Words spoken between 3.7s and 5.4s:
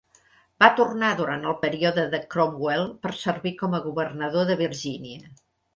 a governador de Virgínia.